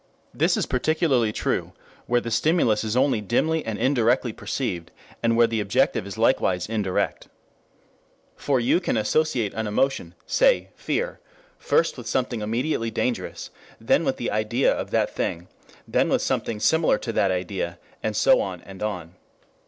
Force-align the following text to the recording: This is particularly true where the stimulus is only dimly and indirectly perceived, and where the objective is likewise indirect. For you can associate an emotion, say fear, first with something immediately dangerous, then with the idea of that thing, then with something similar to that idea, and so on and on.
This 0.33 0.57
is 0.57 0.65
particularly 0.65 1.31
true 1.31 1.73
where 2.07 2.19
the 2.19 2.31
stimulus 2.31 2.83
is 2.83 2.97
only 2.97 3.21
dimly 3.21 3.63
and 3.63 3.77
indirectly 3.77 4.33
perceived, 4.33 4.89
and 5.21 5.37
where 5.37 5.45
the 5.45 5.59
objective 5.59 6.07
is 6.07 6.17
likewise 6.17 6.67
indirect. 6.67 7.27
For 8.35 8.59
you 8.59 8.79
can 8.79 8.97
associate 8.97 9.53
an 9.53 9.67
emotion, 9.67 10.15
say 10.25 10.69
fear, 10.75 11.19
first 11.59 11.99
with 11.99 12.07
something 12.07 12.41
immediately 12.41 12.89
dangerous, 12.89 13.51
then 13.79 14.03
with 14.03 14.17
the 14.17 14.31
idea 14.31 14.73
of 14.73 14.89
that 14.89 15.13
thing, 15.13 15.47
then 15.87 16.09
with 16.09 16.23
something 16.23 16.59
similar 16.59 16.97
to 16.97 17.13
that 17.13 17.29
idea, 17.29 17.77
and 18.01 18.15
so 18.15 18.41
on 18.41 18.61
and 18.61 18.81
on. 18.81 19.13